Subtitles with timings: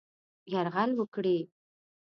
[0.53, 1.37] یرغل وکړي.